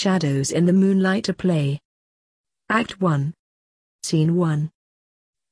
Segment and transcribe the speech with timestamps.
[0.00, 1.78] shadows in the moonlight a play.
[2.70, 3.34] Act 1.
[4.02, 4.70] Scene 1.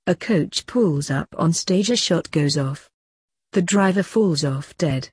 [0.07, 2.89] A coach pulls up on stage a shot goes off.
[3.53, 5.11] The driver falls off dead.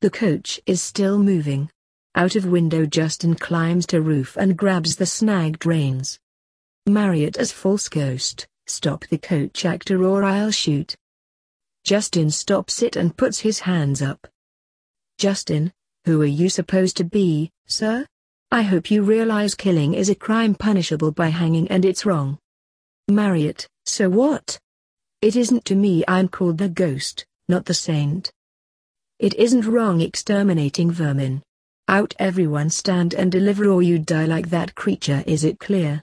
[0.00, 1.70] The coach is still moving.
[2.16, 6.18] Out of window Justin climbs to roof and grabs the snagged reins.
[6.86, 10.96] Marriott as false ghost, stop the coach actor or I'll shoot.
[11.84, 14.26] Justin stops it and puts his hands up.
[15.18, 15.72] Justin,
[16.04, 18.06] who are you supposed to be, sir?
[18.52, 22.36] I hope you realize killing is a crime punishable by hanging and it's wrong.
[23.06, 24.58] Marriott, so what?
[25.22, 28.32] It isn't to me I'm called the ghost, not the saint.
[29.20, 31.42] It isn't wrong exterminating vermin.
[31.86, 36.02] Out everyone stand and deliver or you die like that creature is it clear?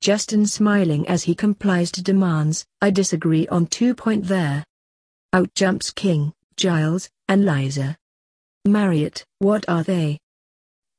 [0.00, 4.64] Justin smiling as he complies to demands, I disagree on two point there.
[5.34, 7.98] Out jumps King, Giles, and Liza.
[8.64, 10.18] Marriott, what are they?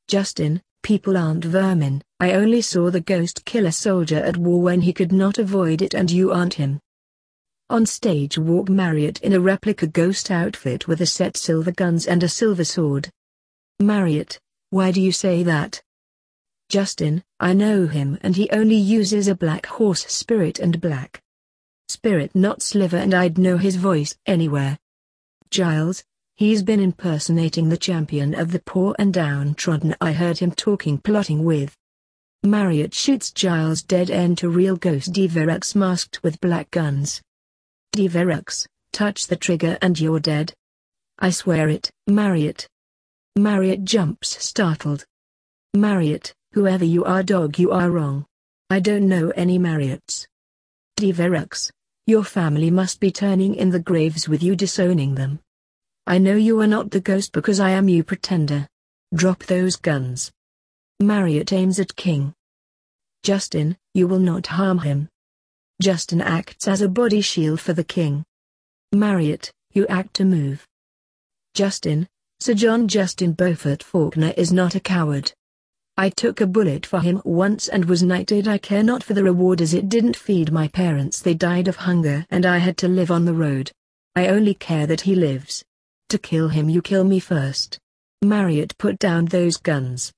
[0.08, 4.82] Justin, people aren't vermin, I only saw the ghost kill a soldier at war when
[4.82, 6.80] he could not avoid it and you aren't him.
[7.70, 12.22] On stage walk Marriott in a replica ghost outfit with a set silver guns and
[12.22, 13.10] a silver sword.
[13.80, 14.40] Marriott,
[14.72, 15.82] why do you say that?
[16.70, 21.22] Justin, I know him and he only uses a black horse spirit and black
[21.90, 24.80] spirit not sliver and I'd know his voice anywhere.
[25.50, 26.04] Giles,
[26.42, 31.44] He's been impersonating the champion of the poor and downtrodden I heard him talking plotting
[31.44, 31.78] with.
[32.42, 37.22] Marriott shoots Giles dead end to real ghost Diverux masked with black guns.
[37.96, 40.52] Diverux, touch the trigger and you're dead.
[41.20, 42.68] I swear it, Marriott.
[43.36, 45.06] Marriott jumps startled.
[45.76, 48.26] Marriott, whoever you are dog you are wrong.
[48.72, 50.26] I don't know any Marriotts.
[51.00, 51.70] Diverux,
[52.08, 55.40] your family must be turning in the graves with you disowning them.
[56.12, 58.68] I know you are not the ghost because I am you pretender.
[59.16, 60.30] Drop those guns.
[61.00, 62.34] Marriott aims at King.
[63.24, 65.08] Justin, you will not harm him.
[65.82, 68.26] Justin acts as a body shield for the king.
[68.92, 70.68] Marriott, you act to move.
[71.54, 72.10] Justin,
[72.42, 75.32] Sir John Justin Beaufort Faulkner is not a coward.
[75.96, 79.24] I took a bullet for him once and was knighted I care not for the
[79.24, 82.90] reward as it didn't feed my parents they died of hunger and I had to
[82.90, 83.72] live on the road.
[84.14, 85.64] I only care that he lives.
[86.12, 87.80] To kill him you kill me first.
[88.22, 90.12] Marriott put down those guns.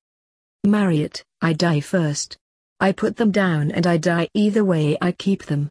[0.66, 2.36] Marriott, I die first.
[2.80, 5.70] I put them down and I die either way I keep them.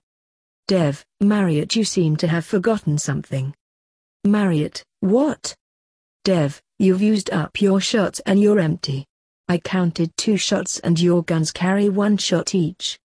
[0.70, 3.54] Dev, Marriott you seem to have forgotten something.
[4.24, 5.54] Marriott, what?
[6.24, 9.06] Dev, you've used up your shots and you're empty.
[9.50, 12.98] I counted two shots and your guns carry one shot each.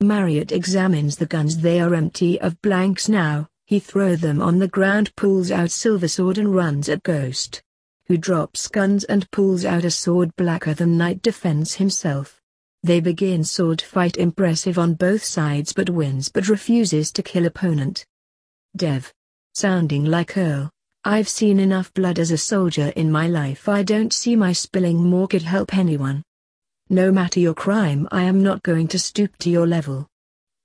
[0.00, 4.66] Marriott examines the guns they are empty of blanks now, he throw them on the
[4.66, 7.62] ground pulls out silver sword and runs at Ghost.
[8.06, 12.40] Who drops guns and pulls out a sword blacker than night defends himself.
[12.82, 18.06] They begin sword fight impressive on both sides but wins but refuses to kill opponent.
[18.74, 19.12] Dev.
[19.52, 20.70] Sounding like Earl.
[21.04, 24.96] I've seen enough blood as a soldier in my life I don't see my spilling
[24.96, 26.22] more could help anyone.
[26.88, 30.06] No matter your crime I am not going to stoop to your level.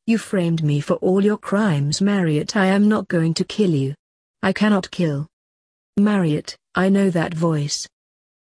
[0.06, 3.96] You framed me for all your crimes Marriott I am not going to kill you.
[4.42, 5.28] I cannot kill.
[5.96, 7.88] Marriott, I know that voice.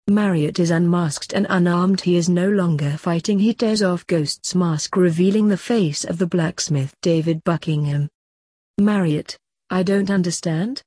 [0.08, 4.96] Marriott is unmasked and unarmed he is no longer fighting he tears off Ghost's mask
[4.96, 8.08] revealing the face of the blacksmith David Buckingham.
[8.78, 9.38] Marriott,
[9.70, 10.82] I don't understand?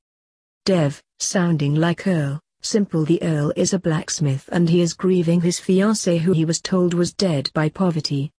[0.66, 5.58] Dev, sounding like Earl, simple the Earl is a blacksmith and he is grieving his
[5.58, 8.30] fiancée who he was told was dead by poverty.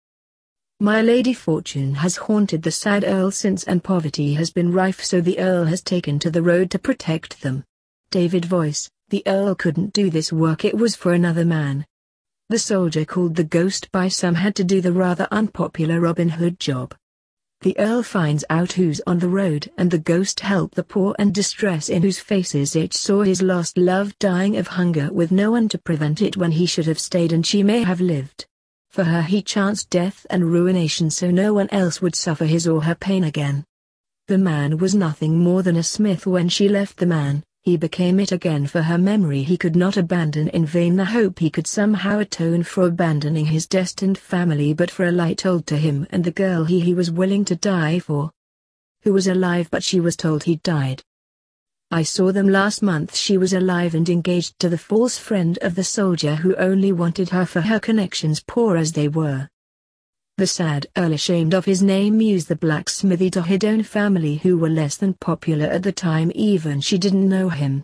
[0.81, 5.21] My Lady Fortune has haunted the sad Earl since and poverty has been rife so
[5.21, 7.65] the Earl has taken to the road to protect them.
[8.12, 11.84] David voice, the Earl couldn't do this work it was for another man.
[12.49, 16.61] The soldier called the ghost by some had to do the rather unpopular Robin Hood
[16.61, 16.95] job.
[17.62, 21.34] The Earl finds out who's on the road and the ghost help the poor and
[21.34, 25.69] distress in whose faces each saw his lost love dying of hunger with no one
[25.71, 28.47] to prevent it when he should have stayed and she may have lived.
[28.90, 32.82] For her he chanced death and ruination so no one else would suffer his or
[32.82, 33.64] her pain again.
[34.26, 38.18] The man was nothing more than a smith when she left the man, he became
[38.18, 41.66] it again for her memory he could not abandon in vain the hope he could
[41.66, 46.24] somehow atone for abandoning his destined family but for a light told to him and
[46.24, 48.32] the girl he he was willing to die for.
[49.02, 51.02] Who was alive but she was told he died.
[51.90, 55.74] I saw them last month she was alive and engaged to the false friend of
[55.74, 59.48] the soldier who only wanted her for her connections poor as they were.
[60.36, 64.58] The sad Earl ashamed of his name used the blacksmithy to his own family who
[64.58, 67.82] were less than popular at the time even she didn't know him.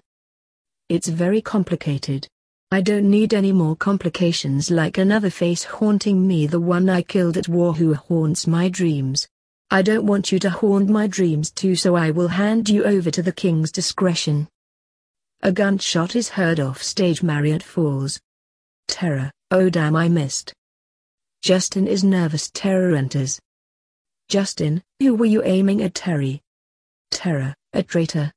[0.90, 2.28] It's very complicated.
[2.70, 7.38] I don't need any more complications like another face haunting me the one I killed
[7.38, 9.26] at war who haunts my dreams.
[9.75, 13.11] I don't want you to haunt my dreams too so I will hand you over
[13.11, 14.47] to the king's discretion.
[15.43, 18.21] A gunshot is heard off stage Marriott falls.
[18.87, 20.55] Terror, oh damn I missed.
[21.43, 23.41] Justin is nervous Terror enters.
[24.29, 26.41] Justin, who were you aiming at Terry?
[27.11, 28.32] Terror, a traitor.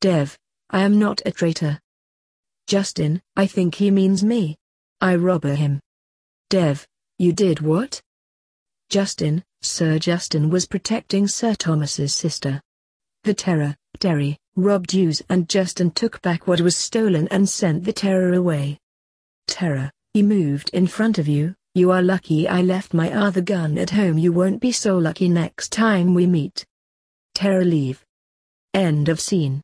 [0.00, 0.36] Dev,
[0.70, 1.78] I am not a traitor.
[2.66, 4.56] Justin, I think he means me.
[5.00, 5.78] I rob him.
[6.50, 6.84] Dev,
[7.16, 8.02] you did what?
[8.90, 12.60] Justin, Sir Justin was protecting Sir Thomas's sister.
[13.24, 17.92] The terror, Derry, robbed Hughes and Justin took back what was stolen and sent the
[17.92, 18.78] terror away.
[19.46, 23.78] Terror, he moved in front of you, you are lucky I left my other gun
[23.78, 26.64] at home you won't be so lucky next time we meet.
[27.34, 28.04] Terror leave.
[28.74, 29.62] End of scene.